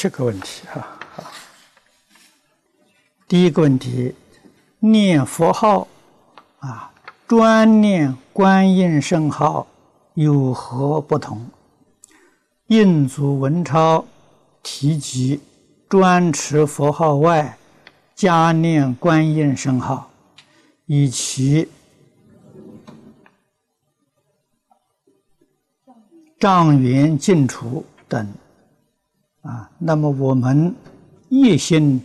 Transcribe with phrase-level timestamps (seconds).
[0.00, 0.98] 七个问题哈。
[3.28, 4.14] 第一个问题，
[4.78, 5.86] 念佛号
[6.60, 6.90] 啊，
[7.28, 9.66] 专念观音圣号
[10.14, 11.46] 有何不同？
[12.68, 14.06] 印祖文钞
[14.62, 15.38] 提及，
[15.86, 17.58] 专持佛号外，
[18.14, 20.10] 加念观音圣号，
[20.86, 21.68] 以其
[26.38, 28.26] 障缘尽除等。
[29.42, 30.74] 啊，那么我们
[31.28, 32.04] 一心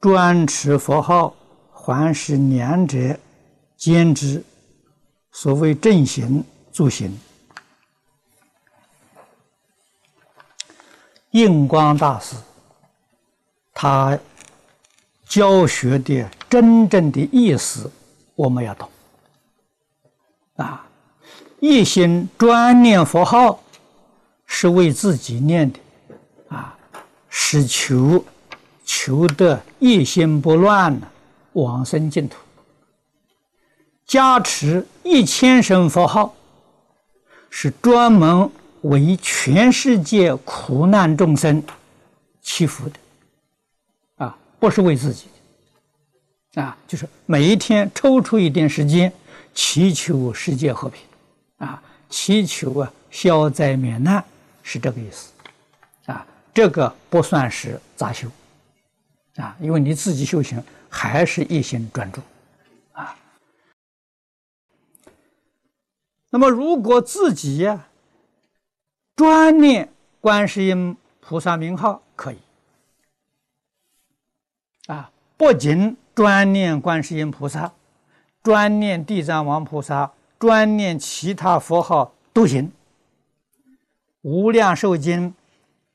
[0.00, 1.34] 专持佛号，
[1.70, 3.18] 还是两者
[3.76, 4.42] 兼之？
[5.30, 7.12] 所谓正行助行。
[11.32, 12.36] 印光大师
[13.72, 14.16] 他
[15.26, 17.90] 教学的真正的意思，
[18.36, 18.88] 我们要懂。
[20.54, 20.86] 啊，
[21.58, 23.60] 一心专念佛号，
[24.46, 25.80] 是为自己念的。
[27.36, 28.24] 是求
[28.84, 31.08] 求得一心不乱的
[31.54, 32.36] 往生净土，
[34.06, 36.32] 加持一千声佛号，
[37.50, 38.48] 是专门
[38.82, 41.60] 为全世界苦难众生
[42.40, 42.94] 祈福的，
[44.24, 45.26] 啊，不是为自己
[46.52, 49.12] 的，啊，就是每一天抽出一点时间
[49.52, 51.02] 祈求世界和平，
[51.58, 54.24] 啊，祈求啊消灾免难，
[54.62, 55.33] 是这个意思。
[56.54, 58.28] 这个不算是杂修，
[59.34, 62.20] 啊，因为你自己修行还是一心专注，
[62.92, 63.16] 啊。
[66.30, 67.88] 那么，如果自己呀
[69.16, 72.38] 专念观世音菩萨名号，可以，
[74.86, 77.72] 啊，不仅专念观世音菩萨，
[78.44, 82.68] 专念地藏王菩萨，专念其他佛号都行，
[84.22, 85.30] 《无量寿经》。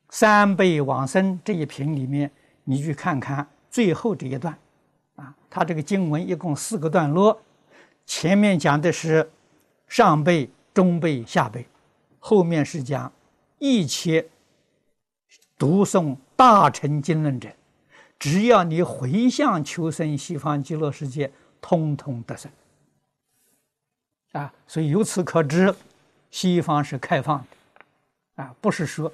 [0.10, 2.32] 三倍往生这一品里面，
[2.64, 4.58] 你去看看最后这一段，
[5.16, 7.40] 啊，他这个经文一共四个段落，
[8.08, 9.30] 前面讲的是
[9.88, 11.64] 上辈、中辈、下辈，
[12.18, 13.12] 后面是讲
[13.60, 14.28] 一切
[15.60, 17.48] 读诵大乘经论者，
[18.18, 21.32] 只要你回向求生西方极乐世界，
[21.62, 22.52] 通通得生。
[24.32, 25.74] 啊，所以由此可知，
[26.32, 29.12] 西方是开放的，啊，不是说。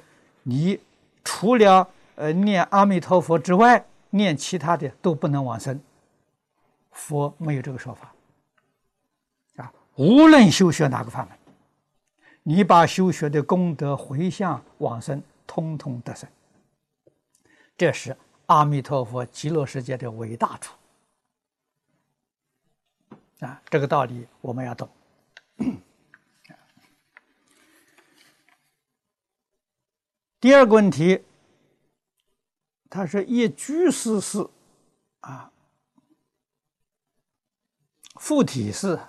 [0.48, 0.80] 你
[1.24, 5.80] 除了呃念阿弥陀佛之外，念其他的都不能往生。
[6.92, 8.14] 佛没有这个说法
[9.58, 9.74] 啊！
[9.96, 11.38] 无论修学哪个法门，
[12.44, 16.30] 你把修学的功德回向往生，通通得生。
[17.76, 20.76] 这是阿弥陀佛极乐世界的伟大处
[23.40, 23.60] 啊！
[23.66, 24.88] 这个道理我们要懂。
[30.46, 31.24] 第二个问题，
[32.88, 34.48] 他是一居士是
[35.22, 35.52] 啊，
[38.20, 39.00] 附体是，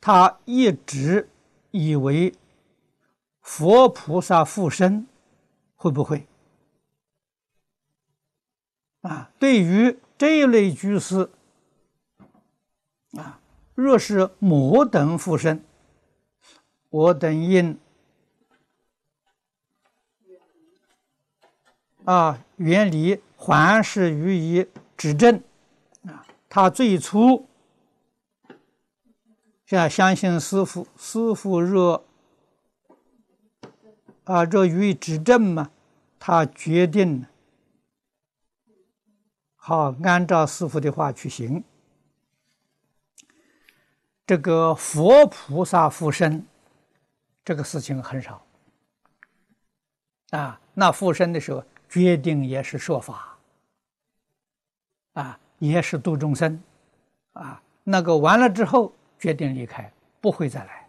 [0.00, 1.30] 他一直
[1.70, 2.34] 以为
[3.40, 5.06] 佛菩萨附身，
[5.76, 6.26] 会不会？
[9.02, 11.30] 啊，对于这一类居士，
[13.12, 13.40] 啊，
[13.76, 15.64] 若是魔等附身，
[16.88, 17.78] 我等应。
[22.04, 24.66] 啊，原理还是予以
[24.96, 25.42] 指正
[26.06, 26.26] 啊。
[26.48, 27.46] 他最初
[29.68, 32.04] 要相信师傅，师傅若
[34.24, 35.70] 啊若予以指正嘛，
[36.18, 37.26] 他决定
[39.54, 41.62] 好按照师傅的话去行。
[44.26, 46.46] 这个佛菩萨附身，
[47.44, 48.42] 这个事情很少
[50.30, 50.60] 啊。
[50.74, 51.62] 那附身的时候。
[51.90, 53.36] 决定也是说法，
[55.14, 56.62] 啊，也是度众生，
[57.32, 60.88] 啊，那个完了之后决定离开，不会再来，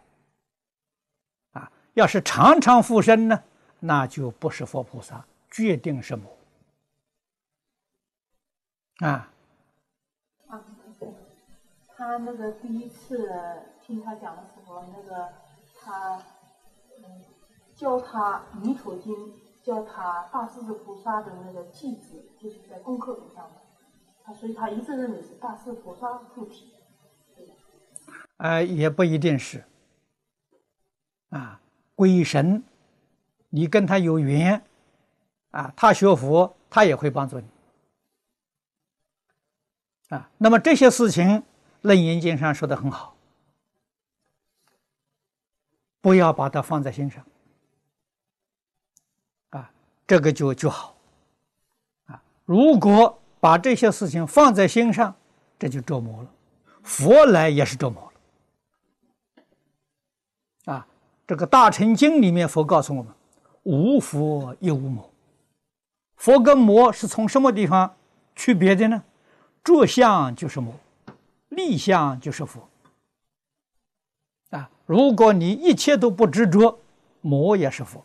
[1.54, 3.42] 啊，要是常常附身呢，
[3.80, 6.30] 那就不是佛菩萨，决定是魔，
[9.00, 9.28] 啊。
[11.96, 13.28] 他那个第一次
[13.84, 15.28] 听他讲的时候，那个
[15.80, 16.22] 他
[17.74, 19.12] 教他《弥陀经》。
[19.62, 23.60] 叫他大势至菩萨的那个弟子，就是在功课本上的，
[24.24, 26.72] 他所以他一直认为是大势菩萨附体。
[28.38, 29.64] 呃，也不一定是。
[31.28, 31.60] 啊，
[31.94, 32.64] 鬼神，
[33.50, 34.64] 你跟他有缘，
[35.52, 37.46] 啊，他学佛，他也会帮助你。
[40.08, 41.24] 啊，那么这些事情，
[41.82, 43.16] 《楞严经》上说的很好，
[46.00, 47.24] 不要把它放在心上。
[50.12, 50.94] 这个就就好。
[52.04, 55.16] 啊，如果把这些事情放在心上，
[55.58, 56.28] 这就折磨了。
[56.82, 58.12] 佛来也是折磨
[60.66, 60.74] 了。
[60.74, 60.86] 啊，
[61.26, 63.10] 这个《大乘经》里面佛告诉我们：
[63.62, 65.10] 无佛亦无魔。
[66.16, 67.96] 佛跟魔是从什么地方
[68.36, 69.02] 区别的呢？
[69.64, 70.74] 着相就是魔，
[71.48, 72.68] 立相就是佛。
[74.50, 76.78] 啊，如果你一切都不执着，
[77.22, 78.04] 魔也是佛；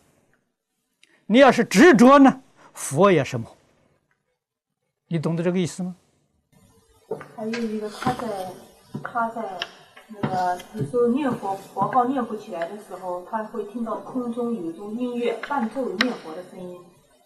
[1.29, 2.41] 你要是执着呢，
[2.73, 3.55] 佛也是魔。
[5.09, 5.95] 你懂得这个意思吗？
[7.35, 8.53] 还有一个，他在
[9.03, 9.59] 他在
[10.07, 16.79] 那个有时候念佛佛号念不起来的时候，他会听到空中有一种音乐伴奏念佛的声音。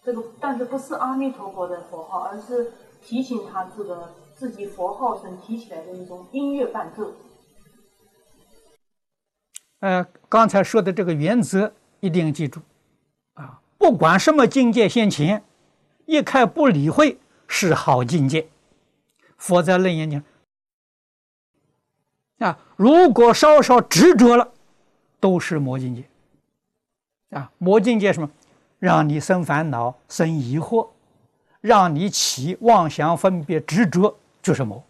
[0.04, 7.12] 这个但是不是阿弥陀佛的佛号，而是提醒他这个自己佛号声提起来的一种音乐伴奏。
[9.78, 12.60] 呃，刚才说的这个原则一定记住，
[13.34, 15.42] 啊，不管什么境界现前，
[16.06, 17.18] 一开不理会
[17.48, 18.46] 是好境界。
[19.36, 20.22] 佛在楞严经
[22.38, 24.52] 啊，如果稍稍执着了，
[25.18, 26.04] 都是魔境界。
[27.30, 28.30] 啊，魔境界什么？
[28.78, 30.90] 让你生烦恼、生疑惑，
[31.60, 34.80] 让你起妄想、分别、执着，就是魔。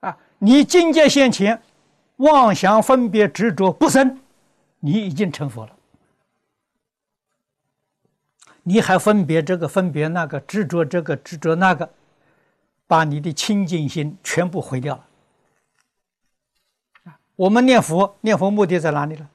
[0.00, 1.62] 啊，你境界现前，
[2.16, 4.18] 妄想、分别、执着不生，
[4.80, 5.76] 你已经成佛了。
[8.62, 11.92] 你还分别这个、分别那个、执着这个、执着那个，
[12.86, 15.06] 把你的清净心全部毁掉了。
[17.34, 19.28] 我们念佛，念佛目的在哪里呢？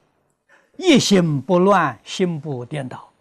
[0.77, 3.11] 一心不乱，心不颠倒。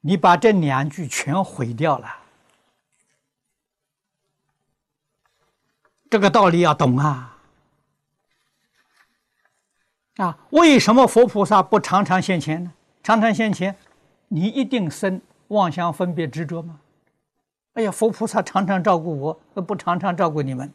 [0.00, 2.16] 你把这两句全毁掉了，
[6.10, 7.38] 这个道理要懂啊！
[10.16, 12.72] 啊，为什么佛菩萨不常常现前呢？
[13.02, 13.76] 常常现前，
[14.28, 16.80] 你一定生妄想、分别、执着吗？
[17.74, 20.72] 哎呀，佛菩萨常常照顾我，不常常照顾你们，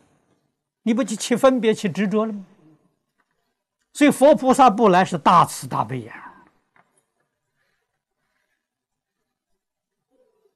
[0.83, 2.45] 你不去起分别、起执着了吗？
[3.91, 6.33] 所以佛菩萨不来是大慈大悲呀！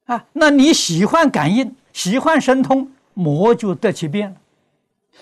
[0.06, 4.38] 啊，那你喜欢感应，喜欢神通，魔就得其便了。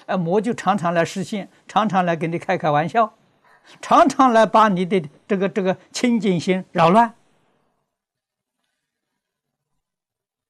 [0.05, 3.11] 哎，魔就常常来实现，常常来给你开开玩笑，
[3.81, 7.11] 常常来把你的这个这个清净心扰乱，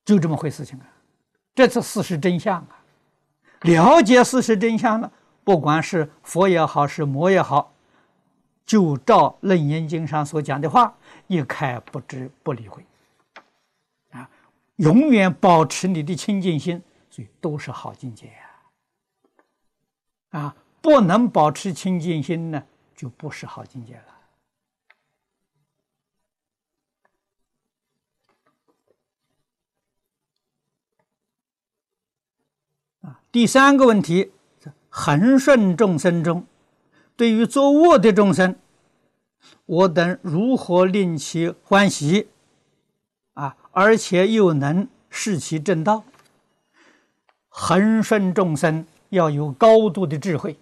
[0.05, 0.85] 就这么回事情啊！
[1.55, 2.83] 这是事实真相啊！
[3.61, 5.11] 了解事实真相了。
[5.43, 7.73] 不管是佛也好，是魔也好，
[8.65, 10.95] 就照《楞严经》上所讲的话，
[11.27, 12.85] 一概不知不理会，
[14.11, 14.29] 啊，
[14.77, 18.33] 永远保持你的清净心，所以都是好境界呀。
[20.39, 22.63] 啊，不能保持清净心呢，
[22.95, 24.03] 就不是好境界了。
[33.01, 34.31] 啊，第三个问题。
[34.87, 36.45] 恒顺众生中，
[37.17, 38.55] 对于作恶的众生，
[39.65, 42.29] 我等如何令其欢喜？
[43.33, 46.05] 啊，而且又能示其正道。
[47.49, 50.57] 恒顺众生要有高度的智慧，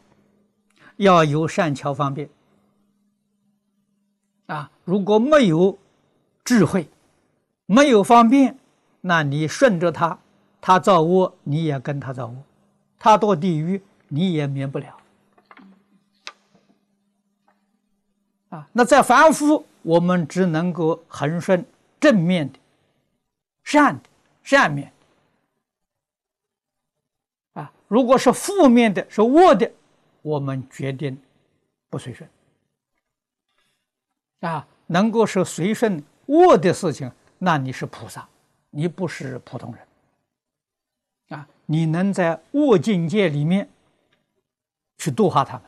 [0.96, 2.27] 要有善巧方便。
[4.48, 5.77] 啊，如果没有
[6.44, 6.89] 智慧，
[7.68, 8.58] 没有方便，
[9.01, 10.18] 那你顺着他，
[10.60, 12.36] 他造恶，你也跟他造恶，
[13.03, 13.81] 他堕地狱。
[14.15, 14.95] 你也免不了
[18.50, 18.69] 啊！
[18.72, 21.65] 那在凡夫，我们只能够恒顺
[22.00, 22.60] 正面的、
[23.63, 24.03] 善的、
[24.43, 24.93] 善面
[27.53, 27.74] 啊。
[27.88, 29.72] 如果是负面的、是恶的，
[30.22, 31.19] 我们决定
[31.89, 32.29] 不随顺
[34.41, 34.67] 啊。
[34.86, 38.29] 能够是随顺恶的事情，那你是菩萨，
[38.69, 39.88] 你不是普通人！
[41.65, 43.70] 你能在恶境界里面。
[44.96, 45.63] 去度化他们，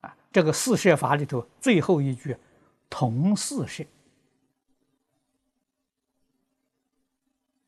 [0.00, 2.36] 啊，这个四摄法里头最后一句，
[2.90, 3.84] 同四摄，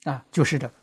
[0.03, 0.75] 啊，就是这个，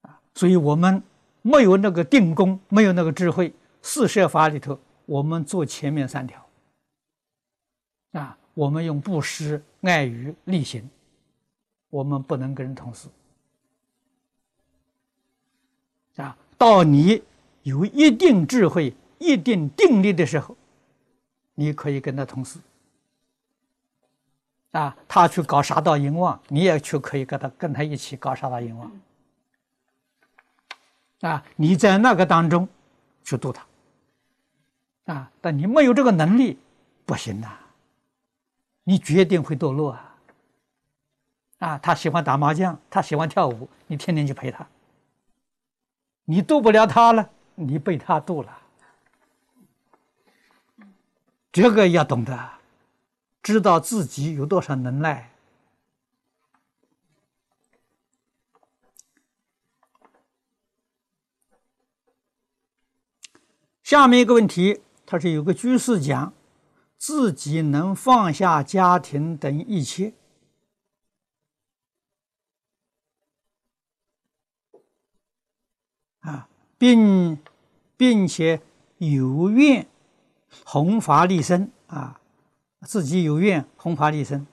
[0.00, 1.00] 啊，所以我们
[1.42, 4.76] 没有那个定功，没有那个智慧，四摄法里头，
[5.06, 6.44] 我们做前面三条，
[8.12, 10.90] 啊，我们用布施、爱语、力行，
[11.90, 13.06] 我们不能跟人同事，
[16.16, 17.22] 啊，到你。
[17.62, 20.54] 有一定智慧、一定定力的时候，
[21.54, 22.58] 你可以跟他同事。
[24.72, 28.92] 啊，他去搞杀盗淫妄，你也去可以跟他跟他一起搞杀盗淫妄。
[31.22, 32.68] 啊，你在那个当中
[33.24, 33.66] 去度他。
[35.06, 36.58] 啊，但你没有这个能力，
[37.06, 37.58] 不行呐。
[38.82, 40.16] 你决定会堕落啊！
[41.60, 44.66] 啊，他喜欢打麻将，他喜欢跳舞，你天天去陪他，
[46.24, 48.62] 你渡不了他了，你被他渡了。
[51.52, 52.50] 这个要懂得，
[53.42, 55.30] 知道自己有多少能耐。
[63.82, 66.32] 下面一个问题，他是有个居士讲。
[66.96, 70.14] 自己能放下家庭等一切
[76.24, 77.38] 啊，并
[77.96, 78.60] 并且
[78.98, 79.86] 有愿
[80.64, 82.18] 弘法利身啊，
[82.80, 84.46] 自己有愿弘法利身，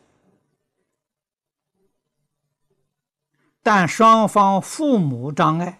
[3.63, 5.79] 但双方父母障碍，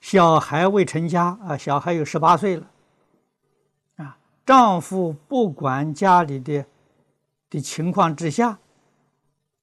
[0.00, 2.70] 小孩未成家啊，小孩有十八岁了。
[3.96, 6.64] 啊丈夫不管家里的
[7.50, 8.58] 的情况之下，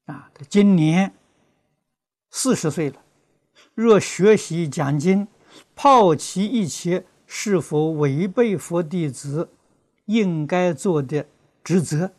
[0.06, 1.14] 啊，他今年
[2.30, 3.02] 四十岁了。
[3.74, 5.28] 若学习讲经，
[5.78, 9.52] 抛弃一切，是否违背佛弟子
[10.06, 11.28] 应该做的
[11.64, 12.12] 职责？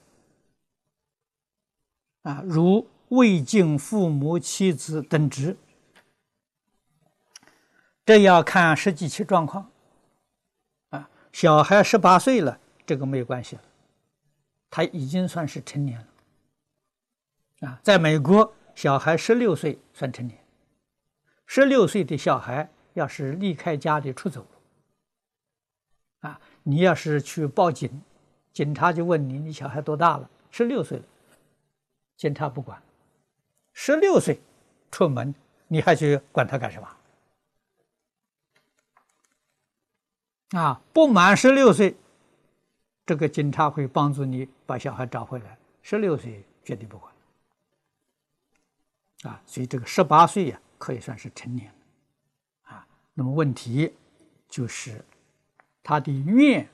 [2.23, 5.57] 啊，如未尽父母、妻子等职，
[8.07, 9.69] 这要看实际其状况。
[11.33, 13.63] 小孩十八岁了，这个没有关系了，
[14.71, 17.69] 他已经算是成年了。
[17.69, 20.39] 啊，在美国，小孩十六岁算成年。
[21.47, 28.03] 十六岁的小孩要是离开家里出走了，啊，你要是去报警，
[28.53, 30.29] 警察就问你：你小孩多大了？
[30.51, 31.05] 十六岁了，
[32.17, 32.83] 警察不管。
[33.73, 34.41] 十六岁
[34.91, 35.33] 出门，
[35.69, 36.89] 你还去管他干什么？
[40.61, 41.95] 啊，不满十六岁，
[43.07, 45.57] 这个警察会帮助你把小孩找回来。
[45.83, 47.15] 十六岁绝对不管。
[49.23, 51.73] 啊，所以这个十八岁呀，可以算是成年。
[53.19, 53.93] 那么问题
[54.49, 55.05] 就是
[55.83, 56.65] 他的愿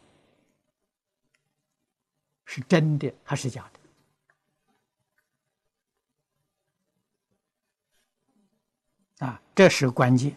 [2.45, 3.67] 是真的还是假
[9.19, 9.27] 的？
[9.27, 10.37] 啊，这是关键。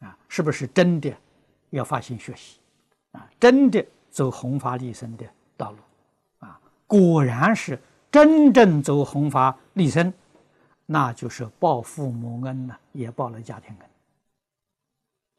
[0.00, 1.16] 啊，是不是真的？
[1.70, 2.58] 要发心学习，
[3.12, 5.24] 啊，真的走弘法利生的
[5.56, 5.78] 道路，
[6.40, 10.12] 啊，果然是真正走弘法利生，
[10.84, 13.88] 那就是报父母恩呢，也报了家庭恩，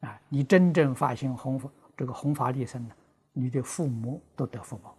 [0.04, 2.96] 啊，你真正发心弘法，这个弘法利生呢，
[3.32, 4.96] 你的父母都得福报。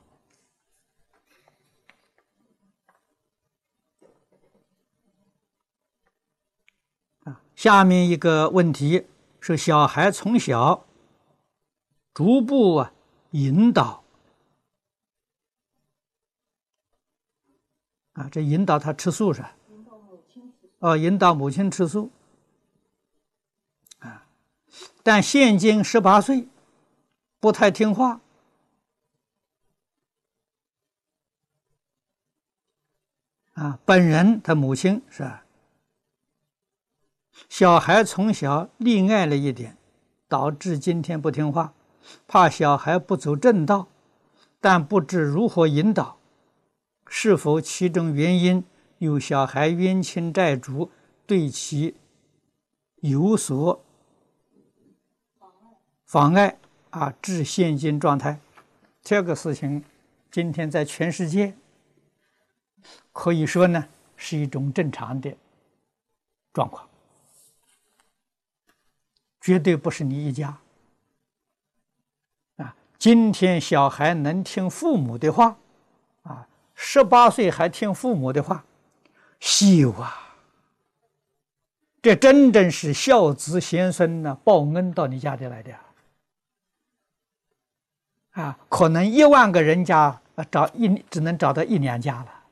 [7.25, 9.07] 啊，下面一个问题
[9.41, 10.87] 是小孩从小。
[12.15, 12.93] 逐步啊，
[13.33, 14.05] 引导
[18.13, 19.57] 啊，这引导他吃素是吧？
[20.79, 22.24] 哦，引导母亲吃素啊。
[25.05, 26.49] 但现今十八岁，
[27.39, 28.23] 不太听话
[33.53, 33.79] 啊。
[33.85, 35.45] 本人他母亲是吧？
[37.51, 39.77] 小孩从小溺爱了一点，
[40.27, 41.75] 导致今天不听话。
[42.27, 43.89] 怕小孩不走正道，
[44.59, 46.19] 但不知如何引导，
[47.07, 48.65] 是否其中原因
[48.99, 50.91] 有小孩冤亲债主
[51.27, 51.95] 对其
[53.01, 53.84] 有所
[56.15, 56.57] 妨碍
[56.91, 58.39] 啊，致现今状态？
[59.03, 59.83] 这个事情
[60.31, 61.53] 今天在全世界
[63.13, 65.37] 可以说呢是一种正常的
[66.53, 66.89] 状况，
[69.41, 70.57] 绝对不是你一家。
[72.59, 75.57] 啊今天小孩能听父母的话，
[76.23, 78.65] 啊，十八岁还听父母的话，
[79.41, 80.37] 稀有啊！
[82.01, 85.81] 这真正是孝子贤孙呢，报恩到你家里来的啊！
[88.35, 92.45] 啊可能一万个人家找一只能找到一两家了。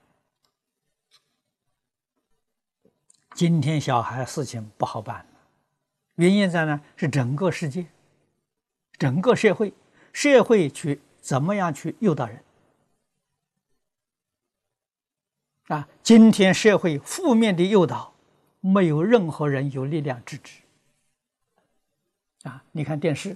[3.34, 5.24] 今天小孩事情不好办，
[6.16, 7.86] 原因在呢是整个世界，
[8.98, 9.72] 整个社会。
[10.14, 12.44] 社会去怎么样去诱导人
[15.68, 15.88] 啊？
[16.02, 18.12] 今天社会负面的诱导，
[18.60, 20.60] 没有任何人有力量制止
[22.42, 22.62] 啊！
[22.72, 23.34] 你看电视，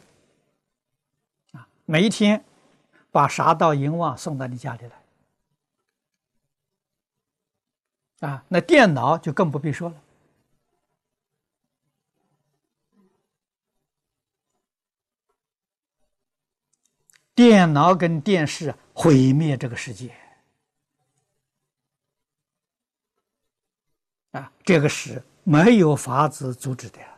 [1.86, 2.44] 每一天
[3.10, 5.02] 把杀盗淫妄送到你家里来。
[8.28, 10.02] 啊那电脑就更不必说了。
[17.34, 20.14] 电脑跟电视毁灭这个世界。
[24.32, 27.15] 啊这个是没有法子阻止的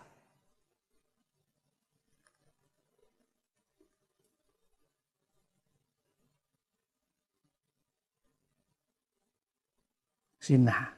[10.48, 10.90] 所以难，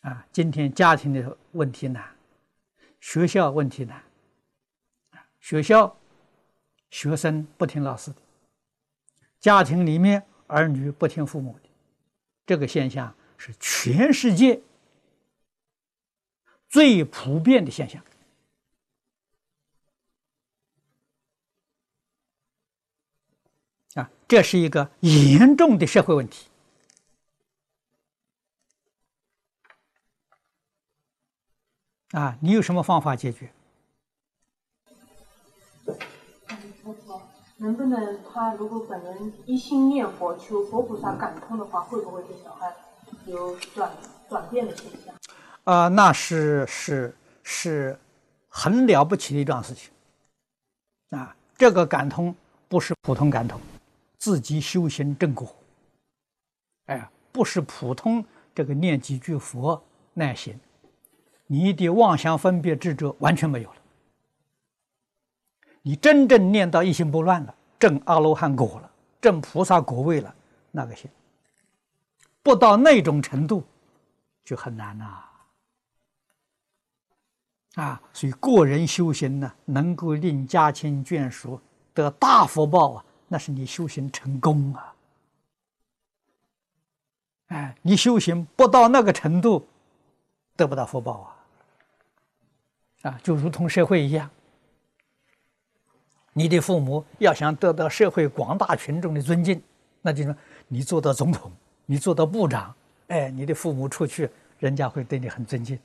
[0.00, 2.02] 啊，今天家庭的问题难，
[3.00, 4.02] 学校问题难，
[5.40, 5.94] 学校
[6.88, 8.16] 学生不听老师的，
[9.38, 11.68] 家庭里面儿女不听父母的，
[12.46, 14.58] 这个现象是全世界
[16.66, 18.02] 最普遍的现象，
[23.96, 26.46] 啊，这是一个严重的社会问题。
[32.16, 33.52] 啊，你有什么方法解决？
[37.58, 42.74] 能不能他如果本人一心念佛求佛菩萨感通的话，会不会对小孩
[43.26, 43.90] 有转
[44.30, 45.14] 转变的现象？
[45.64, 47.98] 啊，那是是是
[48.48, 49.90] 很了不起的一桩事情。
[51.10, 52.34] 啊，这个感通
[52.66, 53.60] 不是普通感通，
[54.16, 55.54] 自己修行正果。
[56.86, 59.82] 哎，不是普通这个念几句佛
[60.14, 60.58] 那行。
[61.46, 63.76] 你的妄想分别执着完全没有了，
[65.82, 70.34] 你真正念到一心不乱了，证阿罗汉果了，证菩萨果位了，
[70.72, 71.08] 那个行，
[72.42, 73.62] 不到那种程度，
[74.44, 75.22] 就很难呐。
[77.74, 81.60] 啊，所以个人修行呢，能够令家亲眷属
[81.94, 84.94] 得大福报啊，那是你修行成功啊。
[87.48, 89.68] 哎，你修行不到那个程度，
[90.56, 91.35] 得不到福报啊。
[93.02, 94.28] 啊，就如同社会一样，
[96.32, 99.62] 你的父母要想得到社会广大群众的尊敬，
[100.02, 100.34] 那就说
[100.68, 101.52] 你做到总统，
[101.84, 102.74] 你做到部长，
[103.08, 104.28] 哎，你的父母出去，
[104.58, 105.78] 人家会对你很尊敬。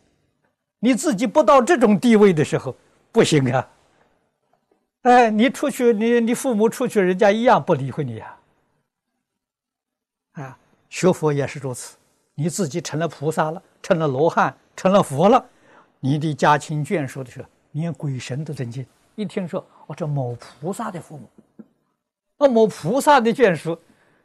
[0.79, 2.75] 你自己不到这种地位的时候，
[3.11, 3.69] 不行啊。
[5.03, 8.37] 哎，你出去，你你父母出去，人家一样不理会你呀。
[10.33, 10.57] 啊，
[10.89, 11.97] 学佛也是如此，
[12.33, 15.45] 你自己成了菩萨了，成了罗汉，成了佛了。
[16.01, 18.85] 你的家亲眷属的时候，连鬼神都尊敬。
[19.15, 21.29] 一听说哦，这某菩萨的父母，
[22.37, 23.79] 那，某菩萨的眷属，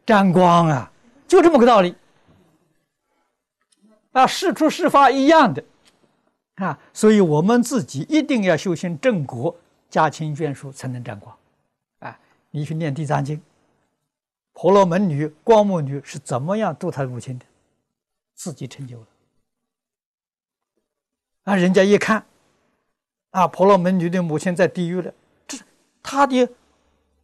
[0.04, 0.90] 沾光啊，
[1.28, 1.94] 就这么个道理。
[4.12, 5.62] 啊，事出事发一样的，
[6.54, 9.54] 啊，所以我们自己一定要修行正果，
[9.90, 11.36] 家亲眷属才能沾光。
[11.98, 12.18] 啊，
[12.50, 13.38] 你去念地藏经，
[14.54, 17.44] 婆罗门女、光目女是怎么样度她的母亲的，
[18.34, 19.06] 自己成就了。
[21.46, 22.26] 啊，人家一看，
[23.30, 25.14] 啊，婆罗门女的母亲在地狱了，
[25.46, 25.56] 这
[26.02, 26.48] 她的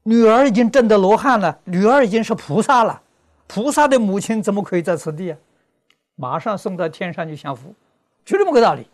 [0.04, 3.02] 女儿已经证得罗汉了，女儿已经是菩萨了，
[3.48, 5.38] 菩萨的母亲怎么可以在此地啊？
[6.14, 7.74] 马上送到天上去享福，
[8.24, 8.87] 就这么个道理。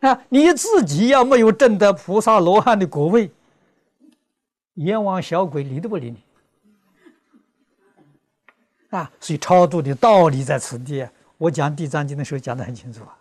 [0.00, 3.30] 啊，你自己要没有证得菩萨罗汉的果位，
[4.76, 6.16] 阎王小鬼理都不理你。
[8.96, 13.18] 啊，所以超度的道理在此地，我讲《地藏经》的时候讲的很清楚啊。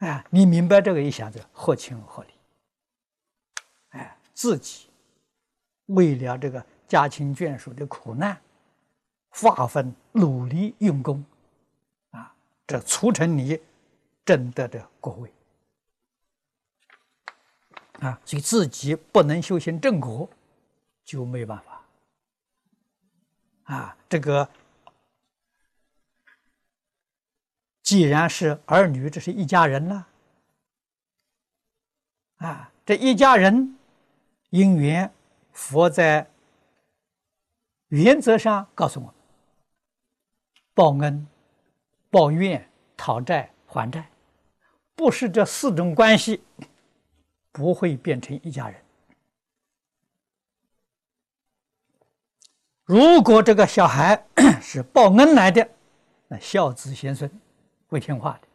[0.00, 2.30] 哎，你明白这个一下子合情合理。
[3.90, 4.88] 哎，自己
[5.86, 8.40] 为了这个家亲眷属的苦难，
[9.30, 11.24] 发奋努力用功，
[12.10, 12.34] 啊，
[12.66, 13.60] 这促成你
[14.24, 15.32] 真得的果位。
[18.00, 20.28] 啊，所以自己不能修行正果，
[21.04, 21.84] 就没办法。
[23.64, 24.48] 啊，这个。
[27.90, 30.06] 既然是儿女，这是一家人了，
[32.36, 33.76] 啊，这一家人
[34.50, 35.12] 因缘，
[35.50, 36.30] 佛在
[37.88, 39.12] 原则上告诉我：
[40.72, 41.26] 报恩、
[42.10, 44.08] 报怨、讨债、还债，
[44.94, 46.44] 不是这四种关系，
[47.50, 48.80] 不会变成一家人。
[52.84, 54.24] 如果这个小孩
[54.62, 55.68] 是报恩来的，
[56.28, 57.28] 那孝子贤孙。
[57.90, 58.48] 不听话的，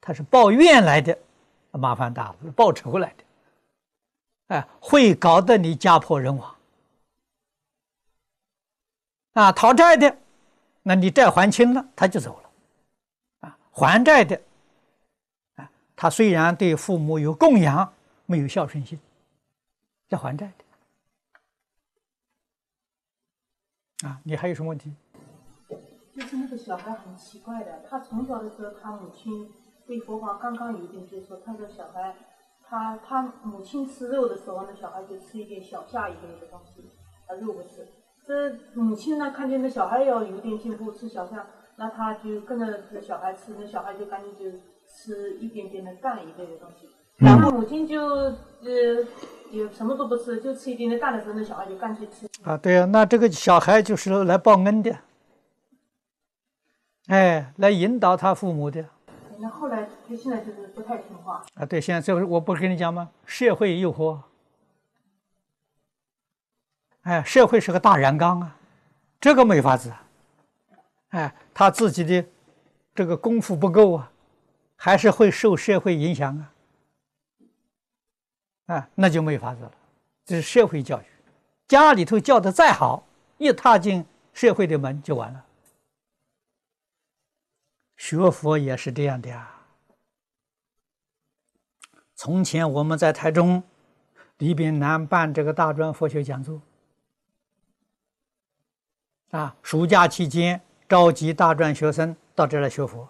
[0.00, 1.16] 他是抱怨来的，
[1.70, 3.24] 麻烦大了；报仇来的，
[4.48, 6.54] 哎，会搞得你家破人亡。
[9.34, 10.18] 啊，讨债的，
[10.82, 12.50] 那你债还清了，他就走了。
[13.48, 14.40] 啊，还债的，
[15.54, 17.94] 啊，他虽然对父母有供养，
[18.26, 18.98] 没有孝顺心，
[20.08, 20.52] 要还债
[24.02, 24.08] 的。
[24.08, 24.92] 啊，你还有什么问题？
[26.14, 29.48] 就是那个小孩很奇怪的，他从小的时候，他母亲
[29.86, 32.14] 对佛法刚刚有一点接触，他的小孩，
[32.68, 36.82] 他他母亲吃肉的时候，那小孩就吃一点小下一类的东西，
[37.26, 37.86] 啊肉不吃。
[38.26, 41.46] 这母亲呢看见那小孩要有点进步，吃小下，
[41.76, 48.34] 那他就跟着这小孩吃，那小孩就赶紧就吃一点点的蛋一类的东西，然后母亲就呃
[49.50, 52.26] 也什么都不吃，就吃一点点蛋的时候，那小孩就干脆吃。
[52.44, 54.96] 啊，对呀、那这个小孩就是来报恩的，
[57.06, 58.84] 哎，来引导他父母的
[59.38, 61.66] 那后来他现在就是不太听话，啊。
[61.66, 63.10] 对，现在这我不是跟你讲吗？
[63.26, 64.18] 社会诱惑，
[67.02, 68.56] 哎，社会是个大染缸啊，
[69.20, 70.02] 这个没法子啊。
[71.10, 72.24] 哎，他自己的
[72.94, 74.10] 这个功夫不够啊，
[74.76, 76.50] 还是会受社会影响啊。
[78.66, 79.72] 啊，那就没法子了，
[80.24, 81.04] 这是社会教育。
[81.68, 83.04] 家里头教的再好，
[83.36, 85.44] 一踏进社会的门就完了。
[87.96, 89.50] 学佛也是这样的呀。
[92.14, 93.62] 从前我们在台中
[94.38, 96.60] 李炳南办这个大专佛学讲座，
[99.30, 103.08] 啊，暑假期间召集大专学生到这来学佛，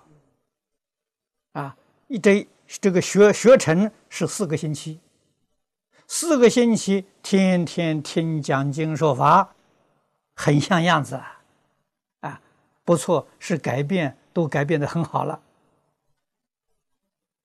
[1.52, 1.76] 啊，
[2.08, 5.00] 一这这个学学程是四个星期，
[6.06, 9.54] 四个星期天天听讲经说法，
[10.34, 11.42] 很像样子啊，
[12.20, 12.40] 啊，
[12.84, 15.40] 不错，是改变，都改变的很好了。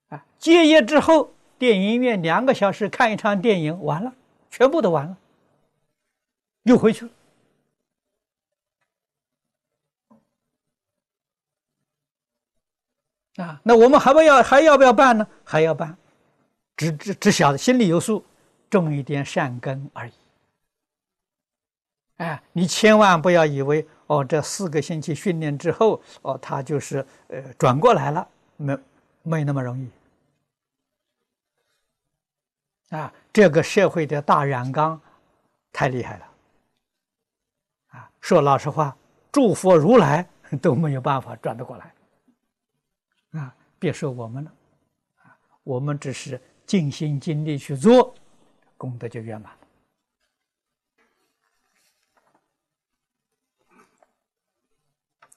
[0.10, 4.14] 啊，戒业之后，电影院两个小时看一场电影，完了，
[4.50, 5.18] 全部都完了，
[6.64, 7.12] 又回去了。
[13.46, 15.26] 啊，那我们还不要还要不要办呢？
[15.46, 15.96] 还要办，
[16.76, 18.26] 只只只晓得心里有数，
[18.70, 20.12] 种一点善根而已。
[22.20, 28.28] 哎，你千万不要以为哦，这四个星期训练之后，哦，他就是呃转过来了，
[28.58, 28.78] 没
[29.24, 29.90] 没那么容易。
[32.90, 35.00] 啊，这个社会的大染缸
[35.72, 36.26] 太厉害了。
[37.92, 38.98] 啊，说老实话，
[39.32, 40.28] 诸佛如来
[40.62, 41.94] 都没有办法转得过来。
[43.40, 44.52] 啊，别说我们了，
[45.24, 48.14] 啊，我们只是尽心尽力去做，
[48.76, 49.60] 功德就圆满了。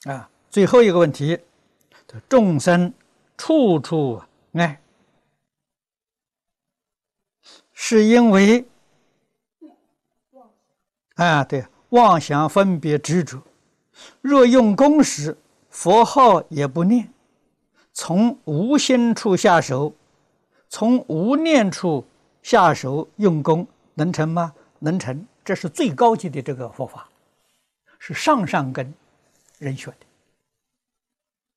[0.04, 1.38] 啊，最后一个问题，
[2.28, 2.92] 众生
[3.36, 4.20] 处处
[4.54, 4.80] 爱，
[7.72, 8.64] 是因为
[11.14, 13.40] 啊，对，妄想分别执着，
[14.20, 15.36] 若用功时，
[15.70, 17.08] 佛号也不念。
[17.92, 19.94] 从无心处下手，
[20.68, 22.04] 从无念处
[22.42, 24.52] 下手用功，能成吗？
[24.80, 27.08] 能成，这是最高级的这个佛法，
[27.98, 28.92] 是上上根
[29.62, 30.06] 人选的。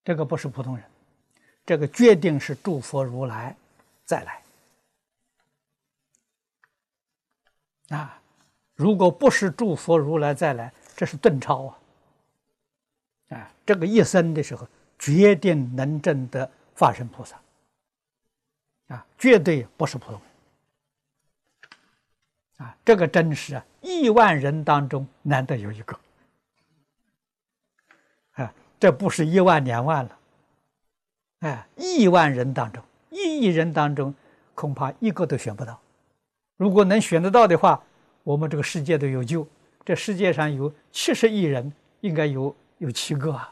[0.04, 0.86] 这个不是普通人，
[1.66, 3.56] 这个决定是诸佛如来
[4.06, 4.44] 再来
[7.98, 8.22] 啊！
[8.76, 11.80] 如果不是诸佛如来再来，这是邓超啊！
[13.30, 14.68] 啊，这个一生的时候。
[14.98, 17.38] 决定能证得化身菩萨，
[18.88, 20.22] 啊，绝对不是普通
[22.58, 26.00] 人，啊，这个真是啊，亿万人当中难得有一个，
[28.86, 30.20] 这不是一万两万了，
[31.40, 34.14] 哎，亿万人当中，一亿人当中，
[34.54, 35.82] 恐怕一个都选不到。
[36.56, 37.82] 如果能选得到的话，
[38.22, 39.48] 我们这个世界都有救。
[39.84, 43.52] 这世界上有七十亿人，应该有有七个啊。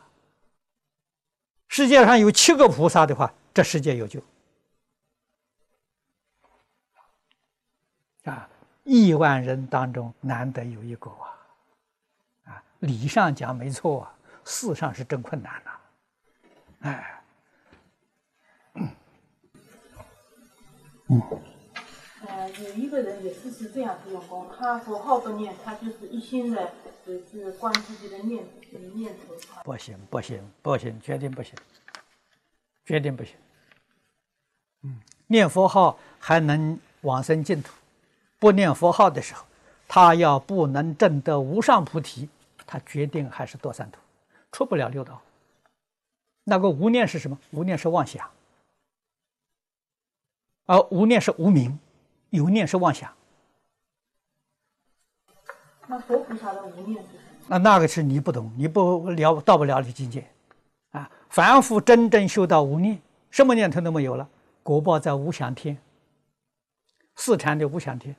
[1.67, 4.21] 世界上有七个菩萨的话，这世界有救
[8.25, 8.47] 啊！
[8.83, 12.53] 亿万人当中难得有一个啊！
[12.53, 14.15] 啊，理上讲没错啊，
[14.45, 15.71] 事上是真困难呐、
[16.81, 17.23] 哎，
[22.27, 26.71] 呃，有一个人也是是这样子用功，他佛号不念，他就是一心的
[27.05, 28.43] 只是观自己的念
[28.93, 29.35] 念头。
[29.63, 31.53] 不行，不行，不行，决定不行，
[32.85, 33.35] 决定不行。
[34.83, 37.73] 嗯，念佛号还能往生净土，
[38.39, 39.45] 不念佛号的时候，
[39.87, 42.29] 他要不能证得无上菩提，
[42.65, 43.99] 他决定还是堕三途，
[44.53, 45.21] 出不了六道。
[46.45, 47.37] 那个无念是什么？
[47.51, 48.29] 无念是妄想，
[50.65, 51.77] 而无念是无明，
[52.29, 53.13] 有念是妄想。
[55.87, 57.45] 那佛菩萨的无念是什么？
[57.47, 60.25] 那那个是你不懂，你不了到不了的境界，
[60.91, 61.09] 啊！
[61.29, 64.29] 凡夫真正修到无念，什么念头都没有了，
[64.61, 65.77] 果报在无想天，
[67.15, 68.15] 四禅的无想天。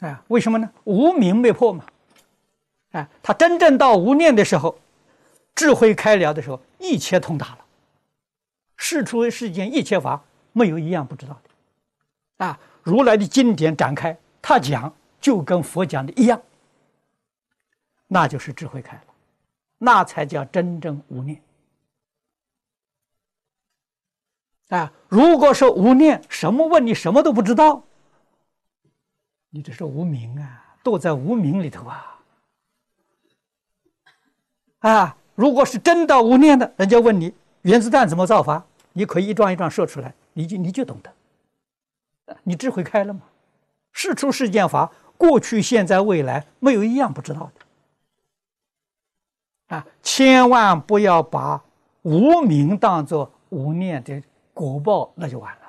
[0.00, 0.70] 啊，为什么呢？
[0.84, 1.86] 无明没破嘛，
[2.96, 4.78] 哎，他真正到无念的时候，
[5.54, 7.58] 智慧开了的时候，一切通达了，
[8.78, 16.40] 世出世间一切法没有一样不知道的，啊，如来的经典展开，他讲就跟佛讲的一样。
[18.06, 19.04] 那就是智慧开了，
[19.76, 21.42] 那才叫真正无念。
[24.68, 27.84] 啊，如果说无念，什么问你什么都不知道，
[29.50, 32.14] 你这是无名啊，躲在无名里头啊。
[34.88, 43.22] 啊，如果是真的无念的，人家问你原子弹怎么造法，你可以一桩一桩说出来，你就你就懂得，你智慧开了吗？
[43.90, 47.50] 事出世间法，过去、现在、未来，没有一样不知道
[49.68, 49.76] 的。
[49.76, 51.64] 啊，千万不要把
[52.02, 54.22] 无名当做无念的。
[54.54, 55.62] 果报那就完了。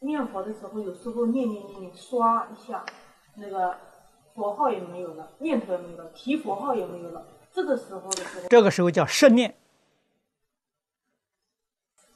[0.00, 2.84] 念佛的时候，有时候念念念念，刷一下，
[3.34, 3.78] 那个
[4.34, 7.26] 佛号也没有了，念头也没有了，提佛号也没有了。
[7.52, 9.56] 这个时候的时候，这个时候叫失念，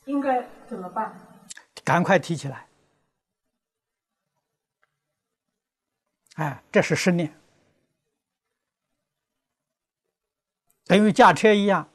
[0.05, 1.19] 应该怎么办？
[1.85, 2.67] 赶快提起来。
[6.35, 7.33] 哎，这是失念。
[10.85, 11.89] 等于驾车一样，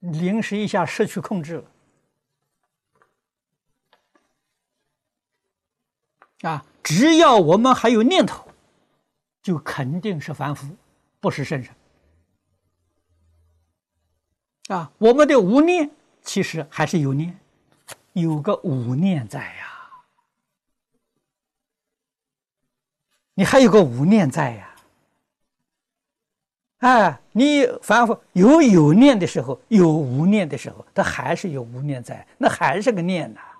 [0.00, 1.70] 临时一下失去控制了。
[6.42, 8.46] 啊，只要我们还有念头，
[9.42, 10.68] 就肯定是凡夫，
[11.18, 11.70] 不是圣人。
[14.68, 15.90] 啊，我们的无念
[16.22, 17.36] 其实还是有念，
[18.12, 19.90] 有个无念在呀，
[23.34, 24.70] 你还有个无念在呀。
[26.78, 33.40] 哎，你反复有有念的时候，有无念的时候，它还是有无念在，那还是个念呐。
[33.40, 33.53] 啊，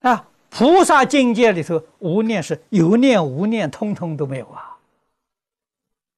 [0.00, 4.78] 啊菩萨境界里头，无念是有念无念，通通都没有啊。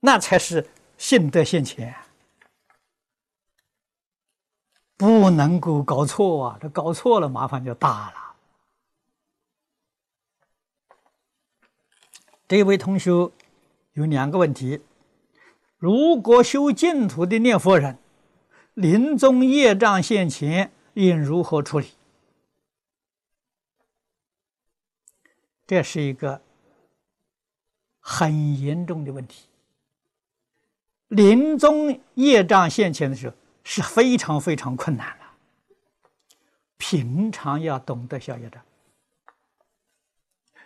[0.01, 1.93] 那才是性德现前，
[4.97, 6.59] 不能够搞错啊！
[6.61, 8.15] 这搞错了，麻烦就大了。
[12.47, 13.11] 这位同学
[13.95, 14.81] 有两个问题：
[15.79, 17.99] 如果修净土的念佛人，
[18.75, 21.98] 临终业障现前，应如何处理？
[25.69, 26.41] 这是一个
[28.01, 29.47] 很严重的问题。
[31.09, 35.27] 临终业障现前的时候，是非常非常困难了。
[36.79, 38.63] 平常要懂得消业障。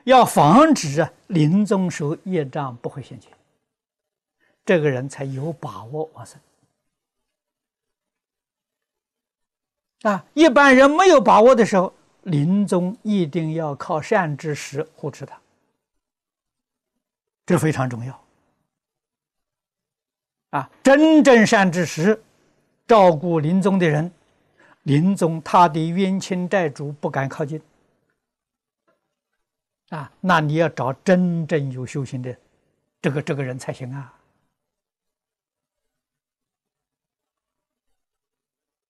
[0.04, 3.32] 要防止啊，临终时候业障不会现前，
[4.64, 6.40] 这个人才有把握往生。
[10.02, 15.40] 啊，一般人没有把握的时候，临终一定要靠善知识护持他，
[17.44, 18.24] 这非常重要。
[20.50, 22.22] 啊，真正善知识
[22.86, 24.12] 照顾临终的人，
[24.82, 27.60] 临终他的冤亲债主不敢靠近。
[29.88, 32.36] 啊，那你要找真正有修行的
[33.00, 34.18] 这个这个人才行啊！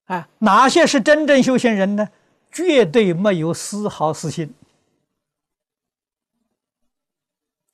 [0.07, 2.09] 啊，哪些是真正修行人呢？
[2.53, 4.55] 绝对没有丝毫私心。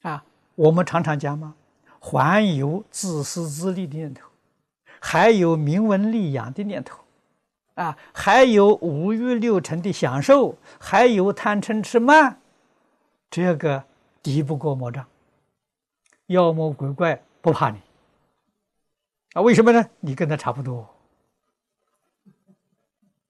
[0.03, 1.55] 啊，我们常常讲嘛，
[2.01, 4.29] 还有自私自利的念头，
[5.01, 7.01] 还有名闻利养的念头，
[7.75, 12.41] 啊，还有五欲六尘的享受，还有贪嗔痴慢。
[13.29, 13.85] 这个
[14.23, 15.05] 敌不过魔障，
[16.27, 17.79] 妖魔鬼怪不怕你
[19.33, 19.43] 啊？
[19.43, 19.85] 为什么呢？
[19.99, 20.89] 你跟他差不多，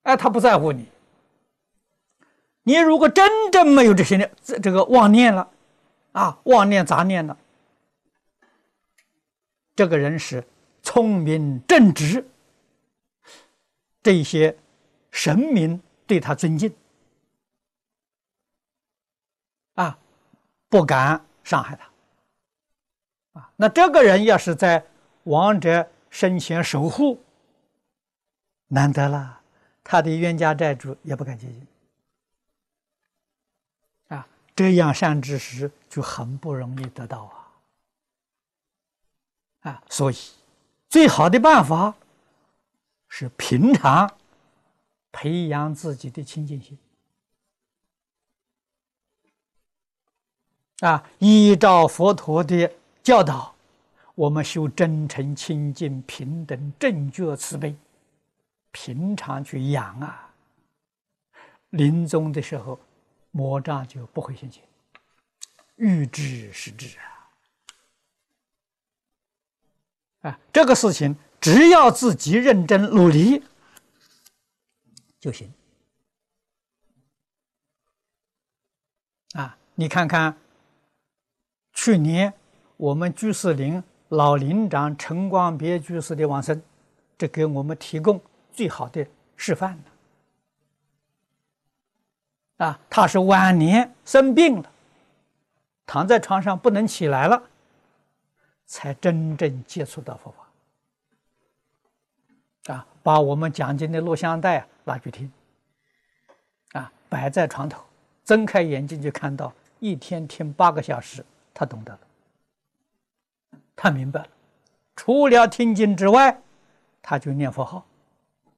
[0.03, 0.87] 哎，他不在乎你。
[2.69, 5.51] 你如果真正没有这些念，这这个妄念了，
[6.13, 7.35] 啊，妄念杂念了，
[9.75, 10.47] 这个人是
[10.83, 12.29] 聪明正直，
[14.03, 14.55] 这些
[15.11, 16.71] 神明对他尊敬。
[19.73, 19.99] 啊，
[20.69, 23.41] 不敢伤害他。
[23.41, 24.85] 啊，那这个人要是在
[25.23, 27.19] 王者生前守护，
[28.67, 29.41] 难得了，
[29.83, 31.67] 他的冤家债主也不敢接近。
[34.59, 37.31] 这样善知识就很不容易得到
[39.63, 39.71] 啊。
[39.71, 40.17] 啊，所以
[40.89, 41.95] 最好的办法
[43.09, 44.13] 是平常
[45.13, 46.77] 培养自己的清净心。
[50.81, 52.69] 啊，依照佛陀的
[53.01, 53.55] 教导，
[54.17, 57.77] 我们修真诚、清净、平等、正觉、慈悲，
[58.73, 60.35] 平常去养啊。
[61.71, 62.77] 临终的时候，
[63.31, 64.63] 魔障就不会现前，
[65.77, 67.05] 欲知是知啊。
[70.31, 73.45] 啊，这个事情只要自己认真努力
[75.21, 75.53] 就行。
[79.35, 80.37] 啊，你看看，
[81.75, 82.33] 去年
[82.77, 86.61] 我们居士林老林长陈光别居士的往生，
[87.17, 88.21] 这给我们提供
[88.53, 89.85] 最好的示范了。
[92.59, 94.71] 啊，他是晚年生病了，
[95.87, 97.43] 躺在床上不能起来了，
[98.67, 100.39] 才真正接触到佛法。
[102.75, 105.31] 啊，把我们讲经的录像带拿去听。
[106.73, 107.81] 啊，摆在床头，
[108.25, 112.01] 睁开眼睛就看到，一天听八个小时，他懂得了，
[113.77, 114.29] 他明白了。
[114.97, 116.37] 除了听经之外，
[117.01, 117.87] 他就念佛号。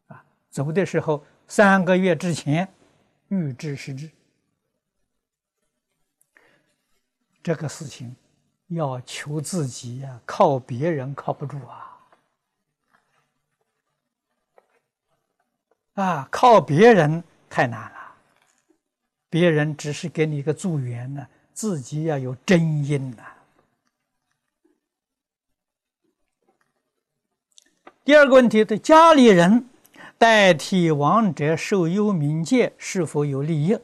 [0.08, 2.66] 啊，走的时候三个月之前。
[3.30, 4.10] 欲知失智，
[7.40, 8.16] 这个事情
[8.66, 11.86] 要求自己呀，靠别人靠不住啊！
[15.94, 18.16] 啊，靠别人太难了，
[19.28, 23.36] 别人只是给你一个助缘呢，自己要有真因呐。
[28.02, 29.69] 第二个问题，对家里人。
[30.20, 33.78] 代替亡者受幽冥戒是否有利益？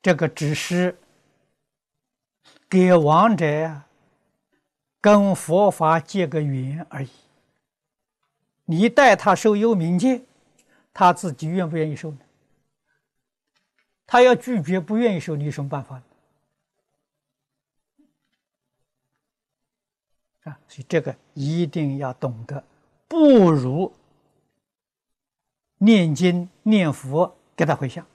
[0.00, 0.96] 这个只是
[2.68, 3.82] 给亡者
[5.00, 7.10] 跟佛法结个缘而已。
[8.66, 10.22] 你代他受幽冥戒，
[10.92, 12.18] 他自己愿不愿意受呢？
[14.06, 16.04] 他要拒绝不愿意受，你有什么办法呢？
[20.44, 22.62] 啊，所以这个一定要懂得，
[23.08, 23.92] 不如
[25.78, 28.06] 念经念佛给他回向，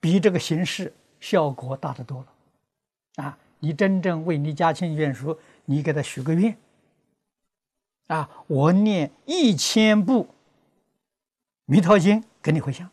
[0.00, 3.24] 比这个形式效果大得多了。
[3.24, 6.56] 啊，你真正为你家亲眷属，你给他许个愿。
[8.08, 10.24] 啊，我念一千部
[11.64, 12.90] 《弥陀经》给你回向。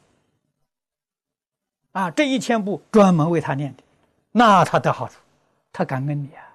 [1.91, 3.83] 啊，这一千部专门为他念的，
[4.31, 5.19] 那他得好处，
[5.71, 6.52] 他感恩你啊。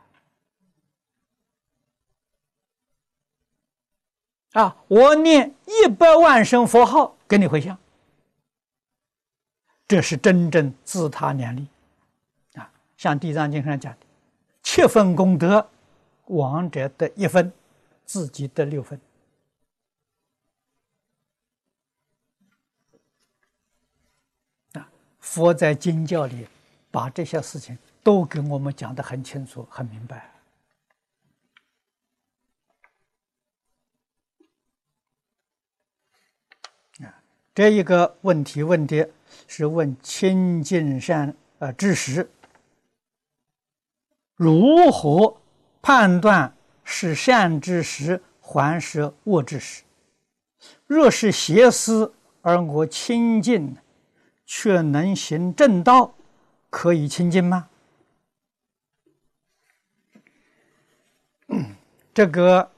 [4.52, 4.76] 啊！
[4.88, 7.78] 我念一百万声佛号给你回向，
[9.86, 11.66] 这是真正自他两利
[12.54, 12.70] 啊！
[12.96, 13.98] 像《地藏经》上讲的，
[14.62, 15.68] 七分功德，
[16.26, 17.52] 王者得一分，
[18.06, 18.98] 自己得六分。
[24.72, 24.88] 啊！
[25.20, 26.46] 佛在经教里
[26.90, 30.32] 把这些事情都给我们讲的很清楚、很明白。
[37.58, 39.10] 这一个问题问的
[39.48, 42.30] 是问清净善呃知识
[44.36, 45.36] 如何
[45.82, 49.82] 判断是善知识还是恶知识？
[50.86, 53.76] 若是邪思而我清净
[54.46, 56.14] 却能行正道，
[56.70, 57.68] 可以清净吗？
[62.14, 62.70] 这个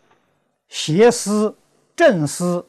[0.68, 1.54] 邪思
[1.94, 2.64] 正思。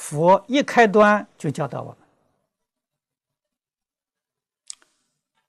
[0.00, 1.98] 佛一开端就教导我们。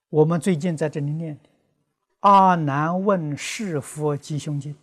[0.10, 1.50] 我们最近在这里念的
[2.20, 4.76] 《阿难问是佛吉凶经》，